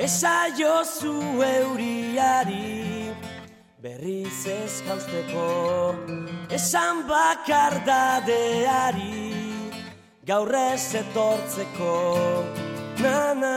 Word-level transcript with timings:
Esa 0.00 0.48
jozu 0.56 1.12
euriari 1.44 3.12
berriz 3.82 4.46
ez 4.48 4.80
jausteko 4.86 5.42
Esan 6.48 7.02
bakardadeari 7.10 9.34
gaur 10.24 10.54
ez 10.56 10.94
etortzeko 11.02 11.98
na, 13.02 13.34
na, 13.34 13.56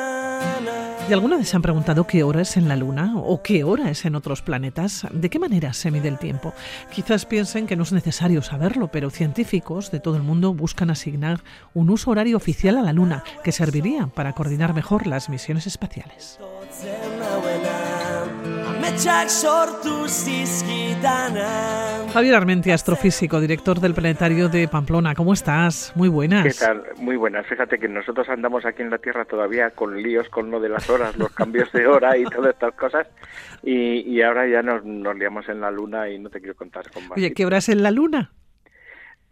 na. 0.67 0.92
¿Y 1.09 1.11
alguna 1.11 1.35
vez 1.35 1.49
se 1.49 1.57
han 1.57 1.61
preguntado 1.61 2.07
qué 2.07 2.23
hora 2.23 2.41
es 2.41 2.55
en 2.55 2.69
la 2.69 2.77
Luna 2.77 3.15
o 3.17 3.41
qué 3.43 3.65
hora 3.65 3.89
es 3.89 4.05
en 4.05 4.15
otros 4.15 4.41
planetas? 4.41 5.05
¿De 5.11 5.29
qué 5.29 5.37
manera 5.37 5.73
se 5.73 5.91
mide 5.91 6.07
el 6.07 6.17
tiempo? 6.17 6.53
Quizás 6.93 7.25
piensen 7.25 7.67
que 7.67 7.75
no 7.75 7.83
es 7.83 7.91
necesario 7.91 8.41
saberlo, 8.41 8.87
pero 8.87 9.09
científicos 9.09 9.91
de 9.91 9.99
todo 9.99 10.15
el 10.15 10.23
mundo 10.23 10.53
buscan 10.53 10.89
asignar 10.89 11.43
un 11.73 11.89
uso 11.89 12.11
horario 12.11 12.37
oficial 12.37 12.77
a 12.77 12.81
la 12.81 12.93
Luna 12.93 13.23
que 13.43 13.51
serviría 13.51 14.07
para 14.07 14.31
coordinar 14.31 14.73
mejor 14.73 15.05
las 15.05 15.27
misiones 15.27 15.67
espaciales. 15.67 16.39
Javier 22.11 22.35
Armentia, 22.35 22.73
astrofísico, 22.73 23.39
director 23.39 23.79
del 23.79 23.93
planetario 23.93 24.49
de 24.49 24.67
Pamplona. 24.67 25.15
¿Cómo 25.15 25.31
estás? 25.31 25.93
Muy 25.95 26.09
buenas. 26.09 26.43
¿Qué 26.43 26.53
tal? 26.53 26.83
Muy 26.97 27.15
buenas. 27.15 27.47
Fíjate 27.47 27.79
que 27.79 27.87
nosotros 27.87 28.27
andamos 28.27 28.65
aquí 28.65 28.81
en 28.81 28.89
la 28.89 28.97
Tierra 28.97 29.23
todavía 29.23 29.69
con 29.69 30.03
líos 30.03 30.27
con 30.27 30.51
lo 30.51 30.59
de 30.59 30.67
las 30.67 30.89
horas, 30.89 31.15
los 31.17 31.31
cambios 31.31 31.71
de 31.71 31.87
hora 31.87 32.17
y 32.17 32.25
todas 32.25 32.55
estas 32.55 32.73
cosas. 32.73 33.07
Y, 33.63 34.01
y 34.01 34.21
ahora 34.21 34.47
ya 34.47 34.61
nos, 34.61 34.83
nos 34.83 35.15
liamos 35.15 35.47
en 35.47 35.61
la 35.61 35.71
Luna 35.71 36.09
y 36.09 36.19
no 36.19 36.29
te 36.29 36.39
quiero 36.39 36.55
contar 36.55 36.91
con 36.91 37.07
más. 37.07 37.17
Oye, 37.17 37.33
¿qué 37.33 37.45
hora 37.45 37.59
es 37.59 37.69
en 37.69 37.83
la 37.83 37.91
Luna? 37.91 38.31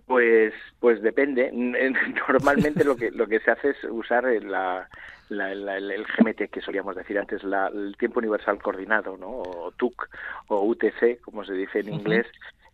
Pues, 0.08 0.54
pues 0.80 1.02
depende. 1.02 1.52
Normalmente 2.28 2.84
lo 2.84 2.96
que 2.96 3.12
lo 3.12 3.28
que 3.28 3.40
se 3.40 3.52
hace 3.52 3.70
es 3.70 3.84
usar 3.86 4.24
la, 4.24 4.88
la, 5.30 5.56
la, 5.56 5.78
el 5.78 6.06
GMT 6.06 6.50
que 6.50 6.62
solíamos 6.62 6.96
decir 6.96 7.18
antes, 7.18 7.44
la, 7.44 7.68
el 7.68 7.96
tiempo 7.98 8.20
universal 8.20 8.62
coordinado, 8.62 9.18
¿no? 9.18 9.30
O 9.30 9.72
TUC 9.78 10.10
o 10.48 10.66
UTC, 10.66 11.22
como 11.22 11.46
se 11.46 11.54
dice 11.54 11.80
en 11.80 11.94
inglés, 11.94 12.28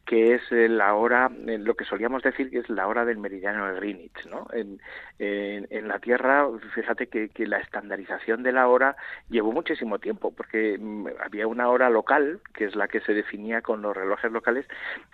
que 0.08 0.36
es 0.36 0.42
eh, 0.52 0.70
la 0.70 0.96
hora, 0.96 1.30
eh, 1.48 1.58
lo 1.58 1.76
que 1.76 1.84
solíamos 1.84 2.24
decir 2.24 2.50
que 2.50 2.60
es 2.60 2.70
la 2.70 2.88
hora 2.88 3.04
del 3.04 3.18
meridiano 3.18 3.68
de 3.68 3.76
Greenwich, 3.76 4.26
¿no? 4.28 4.48
En, 4.54 4.80
en, 5.20 5.68
en 5.70 5.88
la 5.90 6.00
Tierra, 6.00 6.48
fíjate 6.74 7.08
que, 7.08 7.28
que 7.28 7.46
la 7.46 7.58
estandarización 7.58 8.42
de 8.42 8.54
la 8.54 8.70
hora 8.70 8.96
llevó 9.30 9.52
muchísimo 9.52 10.00
tiempo, 10.00 10.32
porque 10.32 10.78
mm, 10.80 11.08
había 11.20 11.46
una 11.46 11.70
hora 11.70 11.90
local, 11.90 12.40
que 12.54 12.66
es 12.66 12.76
la 12.78 12.88
que 12.88 13.02
se 13.02 13.14
definía 13.14 13.62
con 13.62 13.82
los 13.82 13.96
relojes 13.96 14.32
locales. 14.32 14.66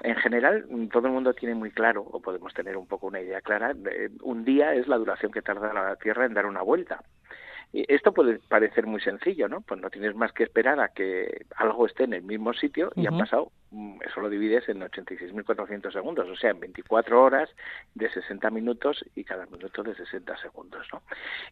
En 0.04 0.16
general, 0.18 0.66
mm, 0.70 0.88
todo 0.90 1.08
el 1.08 1.14
mundo 1.14 1.34
tiene 1.34 1.56
muy 1.56 1.72
claro, 1.72 2.04
o 2.04 2.22
podemos 2.22 2.54
tener 2.54 2.78
un 2.78 2.86
poco 2.86 3.08
una 3.08 3.20
idea 3.20 3.42
clara, 3.42 3.74
un 4.22 4.46
día 4.46 4.76
es 4.76 4.88
la 4.88 4.98
duración 4.98 5.32
que 5.32 5.42
tarda 5.42 5.74
la 5.74 5.96
Tierra 5.96 6.26
en 6.26 6.36
dar 6.36 6.46
una 6.46 6.62
vuelta. 6.62 7.02
Esto 7.74 8.14
puede 8.14 8.38
parecer 8.48 8.86
muy 8.86 9.02
sencillo, 9.02 9.48
¿no? 9.48 9.62
Pues 9.62 9.82
no 9.82 9.90
tienes 9.90 10.14
más 10.16 10.32
que 10.32 10.44
esperar 10.44 10.80
a 10.80 10.90
que 10.90 11.46
algo 11.56 11.88
esté 11.88 12.04
en 12.04 12.14
el 12.14 12.22
mismo 12.22 12.54
sitio 12.54 12.92
y 12.96 13.08
han 13.08 13.16
Ujú. 13.16 13.24
pasado, 13.24 13.52
mm, 13.63 13.63
eso 14.06 14.22
lo 14.22 14.30
divides 14.30 14.68
en 14.70 14.82
86.400 14.82 15.92
segundos, 15.92 16.30
o 16.30 16.36
sea, 16.36 16.52
en 16.52 16.60
24 16.60 17.22
horas 17.22 17.50
de 17.96 18.10
60 18.10 18.50
minutos 18.50 19.04
y 19.16 19.24
cada 19.24 19.46
minuto 19.48 19.84
de 19.84 19.96
60 19.96 20.38
segundos, 20.38 20.88
¿no? 20.92 21.02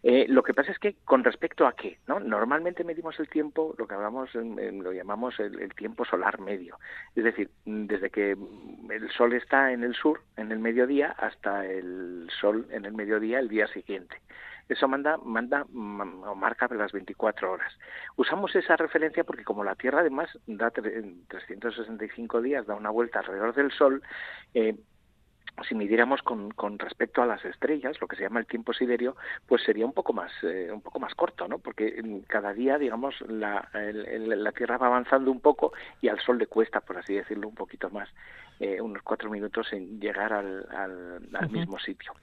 Eh, 0.03 0.25
lo 0.27 0.43
que 0.43 0.53
pasa 0.53 0.71
es 0.71 0.79
que 0.79 0.95
con 1.03 1.23
respecto 1.23 1.65
a 1.65 1.73
qué, 1.73 1.99
¿no? 2.07 2.19
Normalmente 2.19 2.83
medimos 2.83 3.19
el 3.19 3.29
tiempo, 3.29 3.75
lo 3.77 3.87
que 3.87 3.95
hablamos, 3.95 4.29
lo 4.33 4.93
llamamos 4.93 5.39
el, 5.39 5.59
el 5.59 5.73
tiempo 5.73 6.05
solar 6.05 6.39
medio, 6.39 6.77
es 7.15 7.23
decir, 7.23 7.49
mm, 7.65 7.85
desde 7.85 8.09
que 8.09 8.35
mm, 8.35 8.91
el 8.91 9.09
sol 9.11 9.33
está 9.33 9.71
en 9.71 9.83
el 9.83 9.95
sur, 9.95 10.21
en 10.37 10.51
el 10.51 10.59
mediodía, 10.59 11.15
hasta 11.17 11.65
el 11.65 12.29
sol 12.39 12.67
en 12.71 12.85
el 12.85 12.93
mediodía 12.93 13.39
el 13.39 13.49
día 13.49 13.67
siguiente. 13.67 14.17
Eso 14.69 14.87
manda, 14.87 15.17
manda 15.17 15.65
mm, 15.69 16.23
o 16.23 16.35
marca 16.35 16.67
las 16.71 16.91
24 16.91 17.51
horas. 17.51 17.73
Usamos 18.15 18.55
esa 18.55 18.75
referencia 18.77 19.23
porque 19.23 19.43
como 19.43 19.63
la 19.63 19.75
Tierra 19.75 19.99
además 20.01 20.29
da 20.47 20.71
tre- 20.71 20.95
en 20.97 21.25
365 21.27 22.41
días, 22.41 22.65
da 22.65 22.75
una 22.75 22.89
vuelta 22.89 23.19
alrededor 23.19 23.53
del 23.53 23.71
Sol, 23.71 24.01
eh, 24.53 24.75
si 25.67 25.75
midiéramos 25.75 26.21
con, 26.23 26.51
con 26.51 26.79
respecto 26.79 27.21
a 27.21 27.25
las 27.25 27.43
estrellas, 27.45 27.99
lo 28.01 28.07
que 28.07 28.15
se 28.15 28.23
llama 28.23 28.39
el 28.39 28.47
tiempo 28.47 28.73
siderio, 28.73 29.15
pues 29.47 29.61
sería 29.63 29.85
un 29.85 29.93
poco 29.93 30.11
más 30.13 30.31
eh, 30.43 30.69
un 30.71 30.81
poco 30.81 30.99
más 30.99 31.13
corto, 31.13 31.47
¿no? 31.47 31.59
Porque 31.59 32.01
mm, 32.03 32.19
cada 32.27 32.53
día, 32.53 32.77
digamos, 32.77 33.19
la, 33.27 33.69
el- 33.73 34.05
el- 34.07 34.43
la 34.43 34.51
Tierra 34.53 34.77
va 34.77 34.87
avanzando 34.87 35.31
un 35.31 35.39
poco 35.39 35.73
y 36.01 36.07
al 36.07 36.19
Sol 36.19 36.37
le 36.39 36.47
cuesta, 36.47 36.79
por 36.81 36.97
así 36.97 37.13
decirlo, 37.13 37.47
un 37.47 37.55
poquito 37.55 37.89
más, 37.89 38.09
eh, 38.59 38.79
unos 38.81 39.01
cuatro 39.03 39.29
minutos 39.29 39.71
en 39.73 39.99
llegar 39.99 40.33
al, 40.33 40.67
al, 40.71 41.19
mismo 41.49 41.79
sitio. 41.79 42.13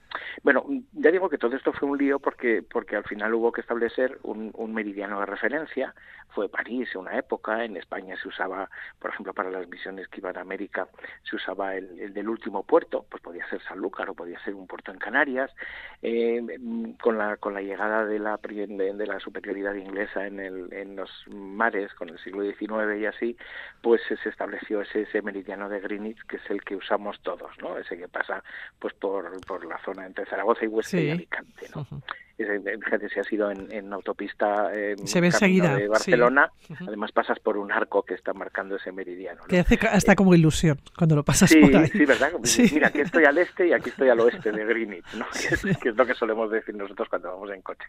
Bueno, 0.43 0.63
mm, 0.67 0.79
ya 0.93 1.11
digo 1.11 1.29
que 1.29 1.37
todo 1.37 1.55
esto 1.55 1.71
fue 1.73 1.87
un 1.89 1.97
lío 1.97 2.19
porque 2.19 2.61
porque 2.63 2.95
al 2.95 3.03
final 3.05 3.33
hubo 3.33 3.51
que 3.51 3.61
establecer 3.61 4.19
un, 4.23 4.51
un 4.53 4.73
meridiano 4.73 5.19
de 5.19 5.25
referencia. 5.25 5.93
Fue 6.31 6.47
París 6.47 6.87
en 6.93 7.01
una 7.01 7.17
época, 7.17 7.63
en 7.65 7.75
España 7.75 8.15
se 8.21 8.27
usaba, 8.27 8.69
por 8.99 9.09
ejemplo, 9.11 9.33
para 9.33 9.49
las 9.49 9.67
misiones 9.67 10.07
que 10.09 10.19
iban 10.19 10.37
a 10.37 10.41
América, 10.41 10.87
se 11.23 11.35
usaba 11.35 11.75
el, 11.75 11.99
el 11.99 12.13
del 12.13 12.29
último 12.29 12.61
puerto, 12.63 13.05
pues 13.09 13.18
podía 13.19 13.47
ser 13.49 13.61
Sanlúcar 13.63 14.09
o 14.09 14.13
podía 14.13 14.39
ser 14.43 14.55
un 14.55 14.67
puerto 14.67 14.91
en 14.91 14.97
Canarias. 14.99 15.51
Eh, 16.01 16.41
mm, 16.59 16.91
con 17.01 17.17
la 17.17 17.37
con 17.37 17.53
la 17.53 17.61
llegada 17.61 18.05
de 18.05 18.19
la 18.19 18.37
de, 18.37 18.93
de 18.93 19.07
la 19.07 19.19
superioridad 19.19 19.73
inglesa 19.75 20.25
en 20.27 20.39
el 20.39 20.73
en 20.73 20.95
los 20.95 21.09
mares 21.29 21.93
con 21.93 22.09
el 22.09 22.19
siglo 22.19 22.43
XIX 22.43 22.99
y 22.99 23.05
así, 23.05 23.37
pues 23.81 24.01
se 24.07 24.29
estableció 24.29 24.81
ese, 24.81 25.01
ese 25.01 25.21
meridiano 25.21 25.69
de 25.69 25.79
Greenwich 25.79 26.21
que 26.27 26.37
es 26.37 26.49
el 26.49 26.63
que 26.63 26.75
usamos 26.75 27.19
todos, 27.21 27.51
¿no? 27.61 27.77
Ese 27.77 27.97
que 27.97 28.07
pasa 28.07 28.43
pues 28.79 28.93
por, 28.93 29.29
por 29.45 29.65
la 29.65 29.77
zona 29.83 30.05
entre 30.05 30.25
Zaragoza 30.25 30.65
y 30.65 30.67
Huesca 30.67 30.97
Sí. 30.97 31.05
y 31.05 31.11
Alicante, 31.11 31.67
¿no? 31.75 31.85
Fíjate 32.45 33.09
si 33.09 33.19
has 33.19 33.31
ido 33.31 33.51
en, 33.51 33.71
en 33.71 33.91
autopista 33.91 34.69
eh, 34.73 34.95
Se 35.03 35.19
ve 35.21 35.29
camino 35.29 35.65
enseguida, 35.65 35.75
de. 35.75 35.87
Barcelona, 35.87 36.51
además 36.87 37.11
pasas 37.11 37.39
por 37.39 37.57
un 37.57 37.71
arco 37.71 38.03
que 38.03 38.13
está 38.13 38.33
marcando 38.33 38.77
ese 38.77 38.91
meridiano. 38.91 39.41
¿no? 39.41 39.47
Que 39.47 39.59
hace 39.59 39.77
hasta 39.87 40.15
como 40.15 40.33
ilusión 40.33 40.79
cuando 40.97 41.15
lo 41.15 41.23
pasas 41.23 41.49
Sí, 41.49 41.59
por 41.59 41.75
ahí. 41.75 41.87
sí, 41.87 42.05
¿verdad? 42.05 42.31
Sí. 42.43 42.69
Mira, 42.73 42.87
aquí 42.87 43.01
estoy 43.01 43.25
al 43.25 43.37
este 43.37 43.67
y 43.67 43.73
aquí 43.73 43.89
estoy 43.89 44.09
al 44.09 44.19
oeste 44.21 44.51
de 44.51 44.65
Greenwich, 44.65 45.13
¿no? 45.15 45.25
Que 45.49 45.55
es, 45.55 45.77
que 45.77 45.89
es 45.89 45.95
lo 45.95 46.05
que 46.05 46.13
solemos 46.13 46.49
decir 46.51 46.75
nosotros 46.75 47.09
cuando 47.09 47.29
vamos 47.31 47.51
en 47.51 47.61
coche. 47.61 47.85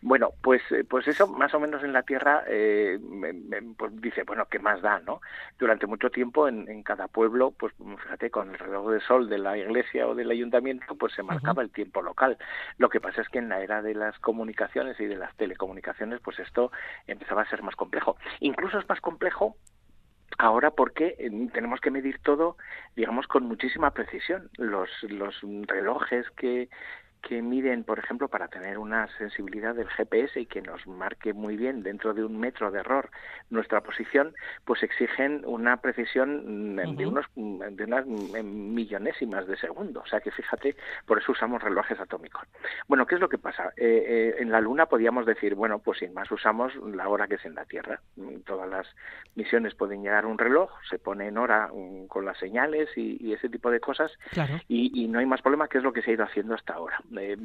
Bueno, 0.00 0.30
pues, 0.42 0.60
eh, 0.72 0.84
pues 0.88 1.06
eso 1.06 1.26
más 1.28 1.52
o 1.54 1.60
menos 1.60 1.84
en 1.84 1.92
la 1.92 2.02
Tierra, 2.02 2.42
eh, 2.48 2.98
me- 3.00 3.32
me- 3.32 3.62
pues 3.76 3.92
dice, 4.00 4.24
bueno, 4.24 4.46
¿qué 4.50 4.58
más 4.58 4.80
da, 4.82 4.98
no? 5.00 5.20
Durante 5.58 5.86
mucho 5.86 6.10
tiempo 6.10 6.48
en, 6.48 6.68
en 6.68 6.82
cada 6.82 7.06
pueblo, 7.08 7.52
pues 7.52 7.72
fíjate, 8.02 8.30
con 8.30 8.50
el 8.50 8.58
reloj 8.58 8.90
de 8.90 9.00
sol 9.00 9.28
de 9.28 9.38
la 9.38 9.56
iglesia 9.56 10.08
o 10.08 10.14
del 10.14 10.30
ayuntamiento, 10.30 10.94
pues 10.96 11.12
se 11.14 11.22
marcaba 11.22 11.62
el 11.62 11.70
tiempo 11.70 12.02
local. 12.02 12.36
Lo 12.78 12.88
que 12.88 13.00
pasa 13.00 13.20
es 13.22 13.28
que 13.28 13.38
en 13.38 13.48
la 13.48 13.60
era 13.62 13.81
de 13.82 13.94
las 13.94 14.18
comunicaciones 14.18 14.98
y 15.00 15.06
de 15.06 15.16
las 15.16 15.34
telecomunicaciones, 15.36 16.20
pues 16.20 16.38
esto 16.38 16.72
empezaba 17.06 17.42
a 17.42 17.50
ser 17.50 17.62
más 17.62 17.76
complejo. 17.76 18.16
Incluso 18.40 18.78
es 18.78 18.88
más 18.88 19.00
complejo 19.00 19.56
ahora 20.38 20.70
porque 20.70 21.16
eh, 21.18 21.30
tenemos 21.52 21.80
que 21.80 21.90
medir 21.90 22.18
todo, 22.20 22.56
digamos, 22.96 23.26
con 23.26 23.44
muchísima 23.44 23.90
precisión. 23.92 24.50
Los, 24.56 24.88
los 25.02 25.34
relojes 25.66 26.28
que, 26.30 26.68
que 27.22 27.40
miden, 27.40 27.84
por 27.84 27.98
ejemplo, 27.98 28.28
para 28.28 28.48
tener 28.48 28.78
una 28.78 29.06
sensibilidad 29.16 29.74
del 29.74 29.88
GPS 29.88 30.40
y 30.40 30.46
que 30.46 30.60
nos 30.60 30.86
marque 30.86 31.32
muy 31.32 31.56
bien 31.56 31.82
dentro 31.82 32.14
de 32.14 32.24
un 32.24 32.38
metro 32.38 32.70
de 32.70 32.80
error 32.80 33.10
nuestra 33.48 33.80
posición, 33.80 34.34
pues 34.64 34.82
exigen 34.82 35.42
una 35.46 35.76
precisión 35.78 36.74
mm, 36.74 36.96
de 36.96 37.06
unos 37.06 37.26
mm, 37.36 37.60
de 37.70 37.84
unas 37.84 38.06
mm, 38.06 38.74
millonésimas 38.74 39.46
de 39.46 39.56
segundo. 39.56 40.00
O 40.00 40.06
sea 40.06 40.20
que 40.20 40.30
fíjate, 40.32 40.76
por 41.06 41.18
eso 41.18 41.32
usamos 41.32 41.62
relojes 41.62 41.98
atómicos. 42.00 42.42
Bueno, 42.88 43.06
¿qué 43.06 43.14
es 43.14 43.20
lo 43.20 43.28
que 43.28 43.38
pasa? 43.38 43.72
Eh, 43.76 44.04
eh, 44.06 44.34
en 44.40 44.50
la 44.50 44.60
Luna 44.60 44.86
podíamos 44.86 45.24
decir, 45.24 45.54
bueno, 45.54 45.78
pues 45.78 46.00
sin 46.00 46.12
más 46.12 46.30
usamos 46.30 46.74
la 46.76 47.08
hora 47.08 47.28
que 47.28 47.36
es 47.36 47.44
en 47.44 47.54
la 47.54 47.64
Tierra. 47.64 48.00
Todas 48.44 48.68
las 48.68 48.86
misiones 49.36 49.74
pueden 49.74 50.02
llegar 50.02 50.24
a 50.24 50.28
un 50.28 50.38
reloj, 50.38 50.70
se 50.90 50.98
pone 50.98 51.28
en 51.28 51.38
hora 51.38 51.70
con 52.08 52.24
las 52.24 52.38
señales 52.38 52.88
y, 52.96 53.16
y 53.20 53.32
ese 53.32 53.48
tipo 53.48 53.70
de 53.70 53.80
cosas 53.80 54.10
Claro. 54.30 54.60
y, 54.68 54.90
y 55.02 55.08
no 55.08 55.20
hay 55.20 55.26
más 55.26 55.42
problema 55.42 55.68
que 55.68 55.78
es 55.78 55.84
lo 55.84 55.92
que 55.92 56.02
se 56.02 56.10
ha 56.10 56.14
ido 56.14 56.24
haciendo 56.24 56.54
hasta 56.54 56.74
ahora. 56.74 57.00
Eh, 57.18 57.36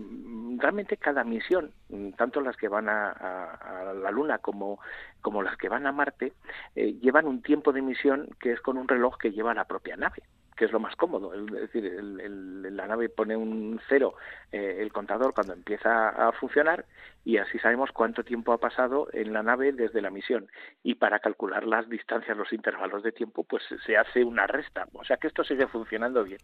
realmente 0.58 0.98
cada 0.98 1.24
misión, 1.24 1.72
mm, 1.90 2.12
tanto 2.12 2.42
las 2.42 2.56
que 2.58 2.68
van 2.68 2.90
a, 2.90 3.12
a- 3.12 3.94
la 3.94 4.12
Luna 4.12 4.38
como, 4.40 4.80
como 5.22 5.44
las 5.44 5.58
que 5.58 5.70
van 5.70 5.86
a 5.88 5.92
Marte, 5.92 6.34
eh, 6.76 6.94
llevan 7.02 7.28
un 7.28 7.42
tiempo 7.42 7.72
de 7.74 7.82
misión 7.82 8.30
que 8.40 8.54
es 8.54 8.62
con 8.62 8.78
un 8.78 8.88
reloj 8.88 9.18
que 9.18 9.32
lleva 9.32 9.54
la 9.54 9.66
propia 9.66 9.98
nave 9.98 10.24
que 10.58 10.66
es 10.66 10.72
lo 10.72 10.80
más 10.80 10.96
cómodo. 10.96 11.34
Es 11.34 11.46
decir, 11.46 11.86
el- 11.86 12.76
la 12.76 12.88
nave 12.88 13.08
pone 13.10 13.38
un 13.38 13.80
cero, 13.88 14.16
eh, 14.52 14.78
el 14.80 14.92
contador, 14.92 15.34
cuando 15.34 15.54
empieza 15.54 16.10
a 16.10 16.32
funcionar 16.34 16.86
y 17.24 17.38
así 17.38 17.60
sabemos 17.60 17.92
cuánto 17.92 18.24
tiempo 18.24 18.52
ha 18.52 18.58
pasado 18.58 19.08
en 19.14 19.34
la 19.34 19.44
nave 19.44 19.72
desde 19.72 20.02
la 20.02 20.10
misión. 20.10 20.48
Y 20.84 20.96
para 20.96 21.20
calcular 21.20 21.66
las 21.66 21.88
distancias, 21.88 22.36
los 22.38 22.52
intervalos 22.52 23.04
de 23.04 23.12
tiempo, 23.12 23.44
pues 23.44 23.64
se 23.86 23.98
hace 23.98 24.24
una 24.24 24.48
resta. 24.48 24.88
O 24.94 25.04
sea 25.04 25.18
que 25.18 25.28
esto 25.28 25.44
sigue 25.44 25.68
funcionando 25.68 26.24
bien. 26.24 26.40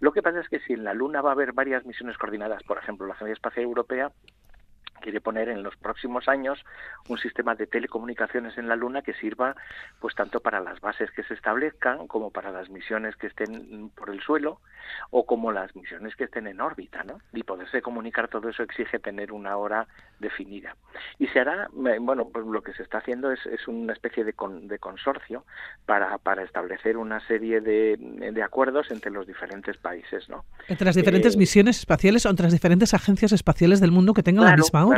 Lo 0.00 0.12
que 0.12 0.22
pasa 0.22 0.40
es 0.40 0.48
que 0.48 0.60
si 0.60 0.72
en 0.72 0.84
la 0.84 0.94
Luna 0.94 1.22
va 1.22 1.30
a 1.30 1.34
haber 1.34 1.52
varias 1.52 1.86
misiones 1.86 2.18
coordinadas, 2.18 2.62
por 2.64 2.78
ejemplo, 2.78 3.06
la 3.06 3.14
Agencia 3.14 3.34
Espacial 3.34 3.64
Europea, 3.64 4.10
quiere 5.02 5.20
poner 5.20 5.50
en 5.50 5.62
los 5.62 5.76
próximos 5.76 6.28
años 6.28 6.64
un 7.08 7.18
sistema 7.18 7.54
de 7.54 7.66
telecomunicaciones 7.66 8.56
en 8.56 8.68
la 8.68 8.76
Luna 8.76 9.02
que 9.02 9.12
sirva 9.14 9.54
pues 10.00 10.14
tanto 10.14 10.40
para 10.40 10.60
las 10.60 10.80
bases 10.80 11.10
que 11.10 11.24
se 11.24 11.34
establezcan 11.34 12.06
como 12.06 12.30
para 12.30 12.50
las 12.50 12.70
misiones 12.70 13.16
que 13.16 13.26
estén 13.26 13.90
por 13.90 14.08
el 14.08 14.20
suelo 14.20 14.60
o 15.10 15.26
como 15.26 15.52
las 15.52 15.74
misiones 15.76 16.16
que 16.16 16.24
estén 16.24 16.46
en 16.46 16.60
órbita, 16.60 17.04
¿no? 17.04 17.20
Y 17.32 17.42
poderse 17.42 17.82
comunicar 17.82 18.28
todo 18.28 18.48
eso 18.48 18.62
exige 18.62 18.98
tener 18.98 19.32
una 19.32 19.56
hora 19.56 19.86
definida. 20.18 20.76
Y 21.18 21.26
se 21.28 21.40
hará, 21.40 21.68
bueno, 21.72 22.28
pues 22.32 22.46
lo 22.46 22.62
que 22.62 22.72
se 22.74 22.82
está 22.82 22.98
haciendo 22.98 23.30
es, 23.30 23.44
es 23.46 23.66
una 23.68 23.92
especie 23.92 24.24
de, 24.24 24.34
de 24.62 24.78
consorcio 24.78 25.44
para, 25.86 26.18
para 26.18 26.42
establecer 26.44 26.96
una 26.96 27.20
serie 27.26 27.60
de, 27.60 27.96
de, 27.98 28.42
acuerdos 28.42 28.90
entre 28.90 29.10
los 29.10 29.26
diferentes 29.26 29.76
países, 29.76 30.28
¿no? 30.28 30.44
Entre 30.68 30.84
las 30.84 30.96
diferentes 30.96 31.34
eh, 31.34 31.38
misiones 31.38 31.78
espaciales 31.78 32.26
o 32.26 32.30
entre 32.30 32.44
las 32.44 32.52
diferentes 32.52 32.94
agencias 32.94 33.32
espaciales 33.32 33.80
del 33.80 33.90
mundo 33.90 34.14
que 34.14 34.22
tengan 34.22 34.44
la 34.44 34.56
misma 34.56 34.86
hora. 34.86 34.91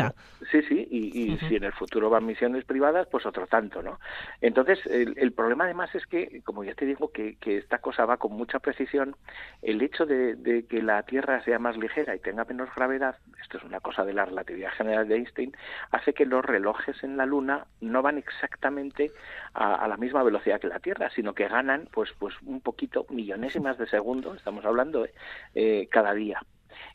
Sí, 0.51 0.63
sí, 0.63 0.87
y, 0.91 1.39
si 1.49 1.57
en 1.57 1.65
el 1.65 1.73
futuro 1.73 2.11
van 2.11 2.27
misiones 2.27 2.65
privadas, 2.65 3.09
pues 3.11 3.25
otro 3.25 3.47
tanto, 3.47 3.83
¿no? 3.83 3.99
Entonces, 4.41 4.79
el, 4.87 5.33
problema 5.33 5.65
además 5.65 5.95
es 5.95 6.07
que, 6.07 6.43
como 6.45 6.65
ya 6.65 6.75
te 6.75 6.85
digo, 6.85 7.11
que, 7.13 7.37
que 7.37 7.57
esta 7.57 7.79
cosa 7.79 8.05
va 8.05 8.19
con 8.19 8.33
mucha 8.33 8.59
precisión, 8.59 9.17
el 9.63 9.81
hecho 9.83 10.05
de, 10.07 10.67
que 10.69 10.83
la 10.83 11.03
Tierra 11.05 11.43
sea 11.45 11.59
más 11.59 11.77
ligera 11.77 12.15
y 12.15 12.19
tenga 12.19 12.45
menos 12.45 12.69
gravedad, 12.75 13.17
esto 13.43 13.59
es 13.59 13.65
una 13.65 13.81
cosa 13.81 14.05
de 14.05 14.13
la 14.13 14.27
relatividad 14.27 14.73
general 14.73 15.09
de 15.09 15.17
Einstein, 15.17 15.57
hace 15.91 16.13
que 16.13 16.27
los 16.27 16.45
relojes 16.45 17.03
en 17.03 17.17
la 17.17 17.27
Luna 17.27 17.67
no 17.81 18.03
van 18.03 18.19
exactamente 18.19 19.13
a, 19.55 19.89
la 19.89 19.97
misma 19.97 20.23
velocidad 20.23 20.61
que 20.61 20.69
la 20.69 20.81
Tierra, 20.81 21.11
sino 21.11 21.35
que 21.35 21.49
ganan 21.49 21.89
pues, 21.93 22.11
pues 22.19 22.35
un 22.43 22.61
poquito, 22.61 23.07
millonésimas 23.09 23.79
de 23.79 23.87
segundo, 23.87 24.35
estamos 24.35 24.65
hablando, 24.65 25.07
eh, 25.55 25.89
cada 25.91 26.13
día. 26.13 26.41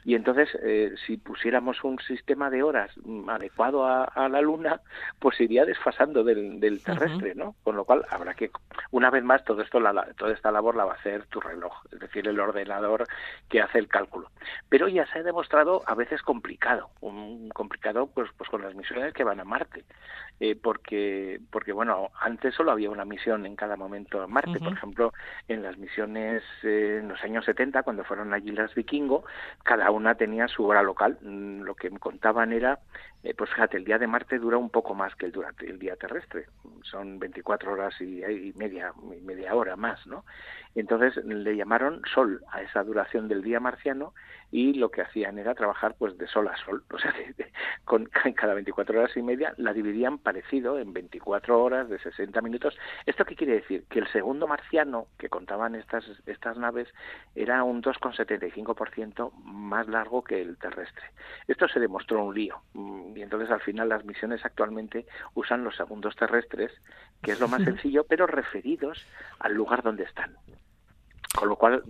Y 0.03 0.15
entonces, 0.15 0.49
eh, 0.63 0.93
si 1.05 1.17
pusiéramos 1.17 1.83
un 1.83 1.99
sistema 1.99 2.49
de 2.49 2.63
horas 2.63 2.91
adecuado 3.27 3.85
a, 3.85 4.29
la 4.29 4.41
Luna, 4.41 4.81
pues 5.19 5.39
iría 5.41 5.65
desfasando 5.65 6.23
del, 6.23 6.81
terrestre, 6.83 7.35
¿no? 7.35 7.55
Con 7.63 7.75
lo 7.75 7.85
cual 7.85 8.05
habrá 8.09 8.33
que, 8.33 8.51
una 8.91 9.09
vez 9.09 9.23
más, 9.23 9.43
todo 9.43 9.61
esto, 9.61 9.79
la, 9.79 9.93
toda 10.17 10.33
esta 10.33 10.51
labor 10.51 10.75
la 10.75 10.85
va 10.85 10.93
a 10.93 10.95
hacer 10.95 11.25
tu 11.27 11.39
reloj, 11.39 11.73
es 11.91 11.99
decir, 11.99 12.27
el 12.27 12.39
ordenador 12.39 13.05
que 13.49 13.61
hace 13.61 13.79
el 13.79 13.87
cálculo. 13.87 14.29
Pero 14.69 14.87
ya 14.87 15.05
se 15.07 15.19
ha 15.19 15.23
demostrado 15.23 15.81
a 15.85 15.95
veces 15.95 16.21
complicado, 16.21 16.89
un 17.01 17.49
complicado 17.49 18.07
pues, 18.07 18.29
pues 18.37 18.49
con 18.49 18.61
las 18.61 18.75
misiones 18.75 19.13
que 19.13 19.23
van 19.23 19.39
a 19.39 19.45
Marte. 19.45 19.85
Eh, 20.41 20.55
porque, 20.55 21.41
porque 21.51 21.73
bueno, 21.73 22.11
antes 22.21 22.55
solo 22.55 22.71
había 22.71 22.89
una 22.89 23.03
misión 23.03 23.45
en 23.45 23.57
cada 23.57 23.75
momento 23.75 24.23
en 24.23 24.31
Marte. 24.31 24.59
Por 24.59 24.71
ejemplo, 24.71 25.11
en 25.49 25.63
las 25.63 25.77
misiones 25.77 26.43
eh, 26.63 26.99
en 27.01 27.09
los 27.09 27.21
años 27.23 27.43
70, 27.43 27.83
cuando 27.83 28.05
fueron 28.05 28.33
allí 28.33 28.51
las 28.51 28.73
Vikingo, 28.73 29.25
cada 29.69 29.91
una 29.91 30.15
tenía 30.15 30.47
su 30.47 30.65
hora 30.65 30.81
local. 30.81 31.19
Mm, 31.21 31.61
lo 31.61 31.75
que 31.75 31.91
me 31.91 31.99
contaban 31.99 32.53
era, 32.53 32.79
eh, 33.21 33.35
pues 33.35 33.51
fíjate, 33.51 33.77
el 33.77 33.85
día 33.85 33.99
de 33.99 34.07
Marte 34.07 34.39
dura 34.39 34.57
un 34.57 34.71
poco 34.71 34.95
más 34.95 35.13
que 35.15 35.27
el, 35.27 35.31
durante 35.31 35.69
el 35.69 35.77
día 35.77 35.95
terrestre. 35.95 36.47
Son 36.81 37.19
24 37.19 37.73
horas 37.73 37.93
y, 38.01 38.25
y 38.25 38.51
media, 38.55 38.91
media 39.21 39.53
hora 39.53 39.75
más, 39.75 40.07
¿no? 40.07 40.25
Entonces 40.73 41.23
le 41.23 41.55
llamaron 41.55 42.01
Sol 42.11 42.41
a 42.51 42.63
esa 42.63 42.83
duración 42.83 43.27
del 43.27 43.43
día 43.43 43.59
marciano 43.59 44.15
y 44.51 44.73
lo 44.73 44.89
que 44.89 45.01
hacían 45.01 45.37
era 45.37 45.53
trabajar 45.53 45.95
pues 45.97 46.17
de 46.17 46.27
sol 46.27 46.47
a 46.47 46.57
sol, 46.57 46.83
o 46.91 46.97
sea, 46.97 47.13
con 47.85 48.05
cada 48.35 48.53
24 48.53 48.99
horas 48.99 49.15
y 49.17 49.21
media 49.21 49.53
la 49.57 49.73
dividían 49.73 50.17
parecido 50.17 50.79
en 50.79 50.93
24 50.93 51.61
horas 51.61 51.89
de 51.89 51.99
60 51.99 52.41
minutos. 52.41 52.77
¿Esto 53.05 53.25
qué 53.25 53.35
quiere 53.35 53.53
decir? 53.53 53.85
Que 53.89 53.99
el 53.99 54.07
segundo 54.11 54.47
marciano 54.47 55.07
que 55.17 55.29
contaban 55.29 55.75
estas, 55.75 56.05
estas 56.25 56.57
naves 56.57 56.87
era 57.35 57.63
un 57.63 57.81
2,75% 57.81 59.31
más 59.43 59.87
largo 59.87 60.23
que 60.23 60.41
el 60.41 60.57
terrestre. 60.57 61.05
Esto 61.47 61.67
se 61.67 61.79
demostró 61.79 62.23
un 62.23 62.33
lío 62.33 62.61
mm, 62.73 63.17
y 63.17 63.21
entonces 63.21 63.49
al 63.51 63.61
final 63.61 63.89
las 63.89 64.05
misiones 64.05 64.43
actualmente 64.45 65.05
usan 65.35 65.63
los 65.63 65.75
segundos 65.75 66.15
terrestres, 66.15 66.71
que 67.21 67.31
es 67.31 67.39
lo 67.39 67.47
más 67.47 67.63
sencillo, 67.69 68.05
pero 68.07 68.27
referidos 68.27 69.05
al 69.39 69.53
lugar 69.53 69.83
donde 69.83 70.03
están. 70.03 70.35
Con 71.35 71.47
lo 71.47 71.57
cual, 71.57 71.83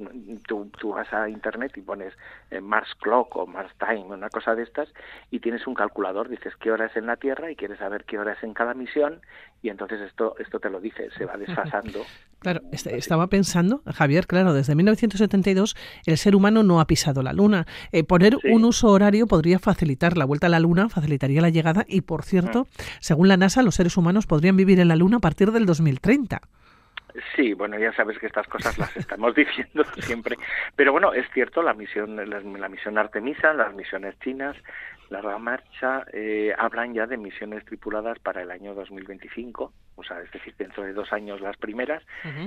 tú, 0.47 0.69
tú, 0.77 0.89
vas 0.89 1.11
a 1.13 1.29
Internet 1.29 1.71
y 1.77 1.81
pones 1.81 2.13
eh, 2.51 2.59
Mars 2.59 2.89
Clock 2.99 3.37
o 3.37 3.47
Mars 3.47 3.71
Time, 3.79 4.01
una 4.01 4.29
cosa 4.29 4.53
de 4.53 4.63
estas, 4.63 4.89
y 5.31 5.39
tienes 5.39 5.65
un 5.65 5.75
calculador, 5.75 6.27
dices 6.27 6.53
qué 6.59 6.71
hora 6.71 6.87
es 6.87 6.97
en 6.97 7.05
la 7.05 7.15
Tierra 7.15 7.49
y 7.49 7.55
quieres 7.55 7.79
saber 7.79 8.03
qué 8.03 8.19
hora 8.19 8.33
es 8.33 8.43
en 8.43 8.53
cada 8.53 8.73
misión, 8.73 9.21
y 9.61 9.69
entonces 9.69 10.01
esto, 10.01 10.35
esto 10.39 10.59
te 10.59 10.69
lo 10.69 10.81
dice, 10.81 11.09
se 11.17 11.25
va 11.25 11.37
desfasando. 11.37 12.01
Claro, 12.39 12.61
este, 12.73 12.97
estaba 12.97 13.27
pensando, 13.27 13.81
Javier, 13.85 14.27
claro, 14.27 14.53
desde 14.53 14.75
1972 14.75 15.75
el 16.05 16.17
ser 16.17 16.35
humano 16.35 16.61
no 16.63 16.81
ha 16.81 16.85
pisado 16.85 17.23
la 17.23 17.31
Luna. 17.31 17.65
Eh, 17.93 18.03
poner 18.03 18.37
un 18.43 18.65
uso 18.65 18.89
horario 18.89 19.25
podría 19.25 19.57
facilitar 19.57 20.17
la 20.17 20.25
vuelta 20.25 20.47
a 20.47 20.49
la 20.49 20.59
Luna, 20.59 20.89
facilitaría 20.89 21.41
la 21.41 21.49
llegada, 21.49 21.85
y 21.87 22.01
por 22.01 22.23
cierto, 22.23 22.67
según 22.99 23.29
la 23.29 23.37
NASA, 23.37 23.63
los 23.63 23.75
seres 23.75 23.95
humanos 23.95 24.27
podrían 24.27 24.57
vivir 24.57 24.81
en 24.81 24.89
la 24.89 24.97
Luna 24.97 25.17
a 25.17 25.21
partir 25.21 25.53
del 25.53 25.65
2030. 25.65 26.41
Sí, 27.35 27.53
bueno, 27.53 27.77
ya 27.77 27.93
sabes 27.93 28.17
que 28.17 28.27
estas 28.27 28.47
cosas 28.47 28.77
las 28.77 28.95
estamos 28.97 29.33
diciendo 29.35 29.83
siempre, 29.99 30.37
pero 30.75 30.91
bueno, 30.91 31.13
es 31.13 31.29
cierto, 31.33 31.61
la 31.61 31.73
misión, 31.73 32.15
la, 32.15 32.39
la 32.39 32.69
misión 32.69 32.97
Artemisa, 32.97 33.53
las 33.53 33.73
misiones 33.73 34.17
chinas, 34.19 34.55
larga 35.09 35.37
marcha, 35.37 36.05
eh, 36.13 36.53
hablan 36.57 36.93
ya 36.93 37.07
de 37.07 37.17
misiones 37.17 37.65
tripuladas 37.65 38.19
para 38.19 38.41
el 38.41 38.51
año 38.51 38.73
2025, 38.73 39.73
o 39.99 40.03
sea, 40.03 40.21
es 40.21 40.31
decir, 40.31 40.55
dentro 40.57 40.83
de 40.83 40.93
dos 40.93 41.11
años 41.11 41.41
las 41.41 41.57
primeras, 41.57 42.01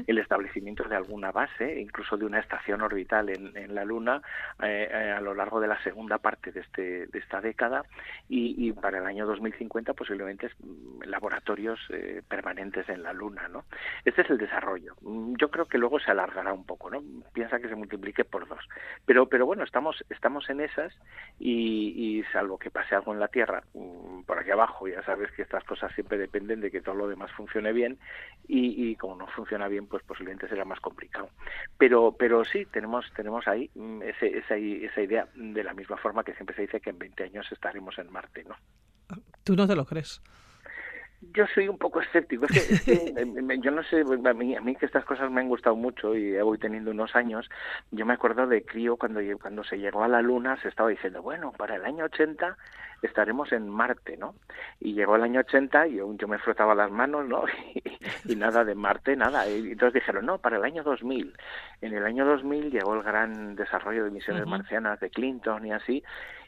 el 0.06 0.18
establecimiento 0.18 0.84
de 0.84 0.96
alguna 0.96 1.32
base, 1.32 1.78
incluso 1.80 2.16
de 2.16 2.24
una 2.24 2.40
estación 2.40 2.80
orbital 2.80 3.28
en, 3.28 3.54
en 3.54 3.74
la 3.74 3.84
Luna 3.84 4.22
eh, 4.62 4.88
eh, 4.90 5.10
a 5.10 5.20
lo 5.20 5.34
largo 5.34 5.60
de 5.60 5.68
la 5.68 5.80
segunda 5.82 6.16
parte 6.16 6.50
de, 6.50 6.60
este, 6.60 7.06
de 7.08 7.18
esta 7.18 7.42
década 7.42 7.84
y, 8.26 8.54
y 8.56 8.72
para 8.72 8.98
el 8.98 9.06
año 9.06 9.26
2050 9.26 9.92
posiblemente 9.92 10.48
mm, 10.58 11.02
laboratorios 11.04 11.78
eh, 11.90 12.22
permanentes 12.26 12.88
en 12.88 13.02
la 13.02 13.12
Luna, 13.12 13.48
¿no? 13.48 13.64
Este 14.06 14.22
es 14.22 14.30
el 14.30 14.38
desarrollo. 14.38 14.94
Mm, 15.02 15.34
yo 15.38 15.50
creo 15.50 15.66
que 15.66 15.76
luego 15.76 16.00
se 16.00 16.10
alargará 16.10 16.54
un 16.54 16.64
poco, 16.64 16.88
¿no? 16.88 17.02
Piensa 17.34 17.60
que 17.60 17.68
se 17.68 17.76
multiplique 17.76 18.24
por 18.24 18.48
dos. 18.48 18.66
Pero, 19.04 19.26
pero 19.26 19.44
bueno, 19.44 19.62
estamos, 19.64 20.02
estamos 20.08 20.48
en 20.48 20.60
esas 20.62 20.94
y, 21.38 22.18
y 22.18 22.24
salvo 22.32 22.51
que 22.58 22.70
pase 22.70 22.94
algo 22.94 23.12
en 23.12 23.20
la 23.20 23.28
Tierra, 23.28 23.62
mm, 23.74 24.22
por 24.22 24.38
aquí 24.38 24.50
abajo, 24.50 24.88
ya 24.88 25.02
sabes 25.04 25.30
que 25.32 25.42
estas 25.42 25.64
cosas 25.64 25.92
siempre 25.94 26.18
dependen 26.18 26.60
de 26.60 26.70
que 26.70 26.80
todo 26.80 26.94
lo 26.94 27.08
demás 27.08 27.30
funcione 27.32 27.72
bien 27.72 27.98
y, 28.46 28.96
como 28.96 29.16
no 29.16 29.26
funciona 29.28 29.68
bien, 29.68 29.86
pues 29.86 30.02
posiblemente 30.02 30.48
será 30.48 30.64
más 30.64 30.80
complicado. 30.80 31.30
Pero, 31.78 32.14
pero 32.18 32.44
sí, 32.44 32.66
tenemos, 32.66 33.06
tenemos 33.14 33.46
ahí 33.48 33.70
mm, 33.74 34.02
ese, 34.02 34.38
esa, 34.38 34.56
esa 34.56 35.00
idea 35.00 35.28
de 35.34 35.64
la 35.64 35.74
misma 35.74 35.96
forma 35.96 36.24
que 36.24 36.34
siempre 36.34 36.56
se 36.56 36.62
dice 36.62 36.80
que 36.80 36.90
en 36.90 36.98
20 36.98 37.24
años 37.24 37.50
estaremos 37.50 37.98
en 37.98 38.10
Marte, 38.12 38.44
¿no? 38.44 38.56
¿Tú 39.44 39.56
no 39.56 39.66
te 39.66 39.76
lo 39.76 39.84
crees? 39.84 40.22
Yo 41.34 41.46
soy 41.54 41.68
un 41.68 41.78
poco 41.78 42.00
escéptico. 42.00 42.46
Es 42.46 42.82
que, 42.82 43.14
yo 43.62 43.70
no 43.70 43.82
sé, 43.84 44.00
a 44.02 44.34
mí, 44.34 44.56
a 44.56 44.60
mí 44.60 44.74
que 44.76 44.86
estas 44.86 45.04
cosas 45.04 45.30
me 45.30 45.40
han 45.40 45.48
gustado 45.48 45.76
mucho 45.76 46.14
y 46.16 46.40
voy 46.40 46.58
teniendo 46.58 46.90
unos 46.90 47.14
años. 47.14 47.48
Yo 47.90 48.04
me 48.04 48.14
acuerdo 48.14 48.46
de 48.46 48.64
crío 48.64 48.96
cuando, 48.96 49.20
cuando 49.40 49.64
se 49.64 49.78
llegó 49.78 50.02
a 50.02 50.08
la 50.08 50.20
Luna, 50.20 50.60
se 50.60 50.68
estaba 50.68 50.88
diciendo, 50.88 51.22
bueno, 51.22 51.52
para 51.52 51.76
el 51.76 51.84
año 51.84 52.04
80 52.06 52.56
estaremos 53.02 53.52
en 53.52 53.68
Marte, 53.68 54.16
¿no? 54.16 54.34
Y 54.80 54.94
llegó 54.94 55.16
el 55.16 55.22
año 55.22 55.40
80 55.40 55.88
y 55.88 55.96
yo, 55.96 56.14
yo 56.16 56.28
me 56.28 56.38
frotaba 56.38 56.74
las 56.74 56.90
manos, 56.90 57.26
¿no? 57.26 57.44
Y, 58.24 58.36
nada 58.36 58.64
de 58.64 58.74
Marte, 58.74 59.16
nada. 59.16 59.48
Y 59.48 59.72
entonces 59.72 59.94
dijeron, 59.94 60.26
no, 60.26 60.38
para 60.38 60.56
el 60.56 60.64
año 60.64 60.82
2000. 60.82 61.34
En 61.80 61.92
el 61.92 62.04
año 62.04 62.24
2000 62.24 62.70
llegó 62.70 62.94
el 62.94 63.02
gran 63.02 63.56
desarrollo 63.56 64.04
de 64.04 64.10
misiones 64.10 64.46
marcianas 64.46 65.00
de 65.00 65.10
Clinton 65.10 65.66
y 65.66 65.72
así, 65.72 66.04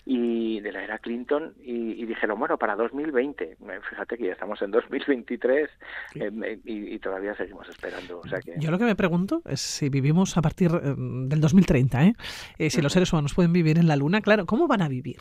y 0.07 0.61
de 0.61 0.73
la 0.73 0.85
era 0.85 0.99
Clinton 0.99 1.55
y, 1.63 2.05
dijeron, 2.05 2.39
bueno, 2.39 2.59
para 2.59 2.77
2020, 2.77 3.45
eh, 3.45 3.57
fíjate 3.89 4.19
que 4.19 4.27
ya 4.27 4.33
estamos 4.33 4.61
en 4.61 4.71
2023 4.71 5.71
eh, 6.17 6.59
y, 6.65 6.99
todavía 6.99 7.35
seguimos 7.37 7.69
esperando. 7.69 8.21
O 8.21 8.29
sea 8.29 8.41
que... 8.41 8.55
Yo 8.59 8.71
lo 8.71 8.79
que 8.79 8.85
me 8.85 8.97
pregunto 8.97 9.43
es 9.47 9.61
si 9.61 9.89
vivimos 9.89 10.37
a 10.37 10.43
partir 10.43 10.71
eh, 10.73 10.95
del 10.97 11.41
2030, 11.41 12.05
¿eh? 12.05 12.71
si 12.71 12.83
los 12.83 12.93
seres 12.93 13.13
humanos 13.13 13.35
pueden 13.35 13.53
vivir 13.53 13.79
en 13.79 13.89
la 13.89 13.97
Luna, 13.97 14.21
claro, 14.21 14.45
¿cómo 14.45 14.69
van 14.69 14.83
a 14.83 14.89
vivir? 14.89 15.21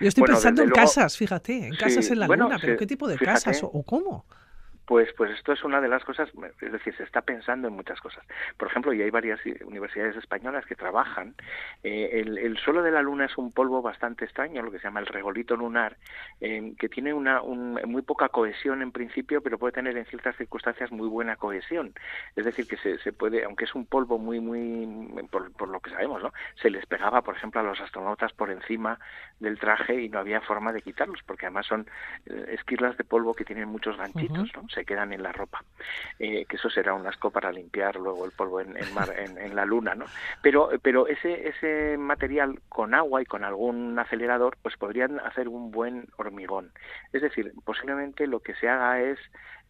Yo 0.00 0.08
estoy 0.08 0.24
pensando 0.24 0.62
en 0.62 0.70
casas, 0.70 1.16
fíjate, 1.16 1.66
en 1.66 1.76
casas 1.76 2.10
en 2.10 2.20
la 2.20 2.28
Luna, 2.28 2.58
pero 2.60 2.76
¿qué 2.76 2.86
tipo 2.86 3.08
de 3.08 3.16
casas 3.16 3.60
o, 3.62 3.82
cómo? 3.82 4.24
Pues, 4.86 5.08
pues 5.16 5.30
esto 5.30 5.52
es 5.52 5.64
una 5.64 5.80
de 5.80 5.88
las 5.88 6.04
cosas, 6.04 6.30
es 6.60 6.72
decir, 6.72 6.94
se 6.96 7.04
está 7.04 7.22
pensando 7.22 7.68
en 7.68 7.74
muchas 7.74 8.00
cosas. 8.00 8.24
Por 8.58 8.68
ejemplo, 8.68 8.92
y 8.92 9.00
hay 9.00 9.10
varias 9.10 9.40
universidades 9.64 10.16
españolas 10.16 10.66
que 10.66 10.74
trabajan. 10.74 11.34
Eh, 11.82 12.22
el, 12.24 12.58
suelo 12.58 12.82
de 12.82 12.90
la 12.90 13.00
Luna 13.00 13.24
es 13.24 13.36
un 13.38 13.50
polvo 13.50 13.80
bastante 13.80 14.24
extraño, 14.24 14.62
lo 14.62 14.70
que 14.70 14.78
se 14.78 14.84
llama 14.84 15.00
el 15.00 15.06
regolito 15.06 15.56
lunar, 15.56 15.96
eh, 16.40 16.74
que 16.78 16.88
tiene 16.88 17.14
una 17.14 17.40
muy 17.42 18.02
poca 18.02 18.28
cohesión 18.28 18.82
en 18.82 18.92
principio, 18.92 19.42
pero 19.42 19.58
puede 19.58 19.72
tener 19.72 19.96
en 19.96 20.04
ciertas 20.06 20.36
circunstancias 20.36 20.92
muy 20.92 21.08
buena 21.08 21.36
cohesión. 21.36 21.94
Es 22.36 22.44
decir, 22.44 22.66
que 22.66 22.76
se, 22.76 22.98
se 22.98 23.12
puede, 23.12 23.44
aunque 23.44 23.64
es 23.64 23.74
un 23.74 23.86
polvo 23.86 24.18
muy, 24.18 24.40
muy, 24.40 25.26
por, 25.30 25.50
por, 25.52 25.68
lo 25.68 25.80
que 25.80 25.90
sabemos, 25.90 26.22
¿no? 26.22 26.32
Se 26.60 26.68
les 26.68 26.84
pegaba, 26.86 27.22
por 27.22 27.36
ejemplo, 27.36 27.60
a 27.60 27.64
los 27.64 27.80
astronautas 27.80 28.32
por 28.32 28.50
encima 28.50 28.98
del 29.40 29.58
traje 29.58 30.02
y 30.02 30.08
no 30.08 30.18
había 30.18 30.40
forma 30.42 30.72
de 30.72 30.82
quitarlos, 30.82 31.20
porque 31.26 31.46
además 31.46 31.66
son 31.66 31.86
eh, 32.26 32.46
esquirlas 32.52 32.96
de 32.98 33.04
polvo 33.04 33.34
que 33.34 33.44
tienen 33.44 33.68
muchos 33.68 33.96
ganchitos, 33.96 34.50
¿no? 34.54 34.68
Se 34.74 34.84
quedan 34.84 35.12
en 35.12 35.22
la 35.22 35.32
ropa. 35.32 35.64
Eh, 36.18 36.44
que 36.46 36.56
eso 36.56 36.68
será 36.68 36.94
un 36.94 37.06
asco 37.06 37.30
para 37.30 37.52
limpiar 37.52 37.96
luego 37.96 38.24
el 38.24 38.32
polvo 38.32 38.60
en, 38.60 38.74
mar, 38.94 39.14
en, 39.16 39.54
la 39.54 39.64
luna, 39.64 39.94
¿no? 39.94 40.06
Pero, 40.42 40.70
pero 40.82 41.06
ese, 41.06 41.48
ese 41.48 41.96
material 41.96 42.60
con 42.68 42.94
agua 42.94 43.22
y 43.22 43.26
con 43.26 43.44
algún 43.44 43.98
acelerador, 43.98 44.56
pues 44.62 44.76
podrían 44.76 45.20
hacer 45.20 45.48
un 45.48 45.70
buen 45.70 46.06
hormigón. 46.16 46.72
Es 47.12 47.22
decir, 47.22 47.52
posiblemente 47.64 48.26
lo 48.26 48.40
que 48.40 48.54
se 48.54 48.68
haga 48.68 49.00
es 49.00 49.18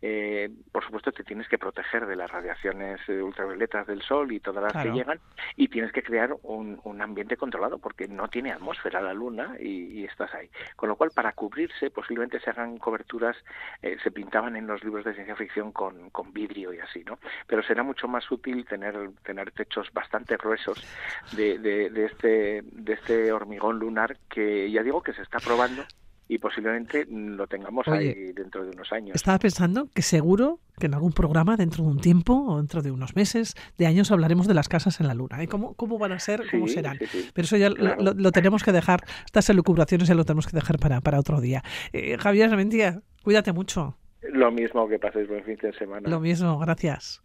eh, 0.06 0.50
por 0.70 0.84
supuesto 0.84 1.12
te 1.12 1.24
tienes 1.24 1.48
que 1.48 1.56
proteger 1.56 2.04
de 2.04 2.14
las 2.14 2.30
radiaciones 2.30 3.00
eh, 3.08 3.22
ultravioletas 3.22 3.86
del 3.86 4.02
sol 4.02 4.30
y 4.32 4.38
todas 4.38 4.62
las 4.62 4.82
que 4.82 4.92
llegan 4.92 5.18
y 5.56 5.68
tienes 5.68 5.92
que 5.92 6.02
crear 6.02 6.36
un, 6.42 7.00
ambiente 7.00 7.38
controlado 7.38 7.78
porque 7.78 8.06
no 8.06 8.28
tiene 8.28 8.52
atmósfera 8.52 9.00
la 9.00 9.14
luna 9.14 9.56
y, 9.58 10.04
estás 10.04 10.34
ahí. 10.34 10.50
Con 10.76 10.90
lo 10.90 10.96
cual, 10.96 11.10
para 11.14 11.32
cubrirse, 11.32 11.90
posiblemente 11.90 12.38
se 12.40 12.50
hagan 12.50 12.76
coberturas, 12.76 13.34
eh, 13.80 13.96
se 14.02 14.10
pintaban 14.10 14.56
en 14.56 14.66
los 14.66 14.84
libros 14.84 15.06
de 15.06 15.14
ciencia 15.14 15.36
ficción 15.36 15.72
con, 15.72 16.10
con 16.10 16.34
vidrio 16.34 16.74
y 16.74 16.80
así, 16.80 17.02
¿no? 17.02 17.18
Pero 17.46 17.62
será 17.62 17.82
mucho 17.82 18.06
más 18.06 18.30
útil 18.30 18.66
tener, 18.66 19.10
tener 19.22 19.52
techos 19.52 19.90
bastante 19.94 20.36
gruesos 20.36 20.86
de, 21.32 21.58
de, 21.58 21.88
de, 21.88 22.04
este, 22.04 22.62
de 22.62 22.92
este 22.92 23.32
hormigón 23.32 23.78
lunar 23.78 24.18
que 24.28 24.70
ya 24.70 24.82
digo 24.82 25.02
que 25.02 25.14
se 25.14 25.22
está 25.22 25.38
probando 25.38 25.82
y 26.28 26.38
posiblemente 26.38 27.06
lo 27.08 27.46
tengamos 27.46 27.86
ahí 27.88 28.32
dentro 28.32 28.64
de 28.64 28.70
unos 28.70 28.92
años. 28.92 29.14
Estaba 29.14 29.38
pensando 29.38 29.88
que 29.94 30.02
seguro 30.02 30.60
que 30.78 30.86
en 30.86 30.94
algún 30.94 31.12
programa, 31.12 31.56
dentro 31.56 31.84
de 31.84 31.90
un 31.90 32.00
tiempo 32.00 32.46
o 32.48 32.56
dentro 32.56 32.82
de 32.82 32.90
unos 32.90 33.14
meses, 33.14 33.54
de 33.78 33.86
años, 33.86 34.10
hablaremos 34.10 34.46
de 34.48 34.54
las 34.54 34.68
casas 34.68 35.00
en 35.00 35.06
la 35.06 35.14
Luna. 35.14 35.42
¿eh? 35.42 35.48
¿Cómo, 35.48 35.74
¿Cómo 35.74 35.98
van 35.98 36.12
a 36.12 36.18
ser? 36.18 36.42
¿Cómo 36.50 36.66
serán? 36.66 36.98
Pero 36.98 37.44
eso 37.44 37.56
ya 37.56 37.70
lo, 37.70 38.32
tenemos 38.32 38.64
que 38.64 38.72
dejar, 38.72 39.04
estas 39.24 39.48
elucubraciones 39.50 40.08
ya 40.08 40.14
lo 40.14 40.24
tenemos 40.24 40.46
que 40.46 40.56
dejar 40.56 40.78
para, 40.78 41.00
para 41.00 41.18
otro 41.18 41.40
día. 41.40 41.62
Eh, 41.92 42.16
Javier 42.18 42.56
Mentía, 42.56 43.02
cuídate 43.22 43.52
mucho. 43.52 43.96
Lo 44.22 44.50
mismo 44.50 44.88
que 44.88 44.98
paséis 44.98 45.28
buen 45.28 45.44
fin 45.44 45.58
de 45.60 45.72
semana. 45.74 46.08
Lo 46.08 46.20
mismo, 46.20 46.58
gracias. 46.58 47.24